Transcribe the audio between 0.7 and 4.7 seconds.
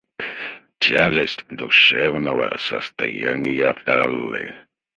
Тяжесть душевного состояния Анны.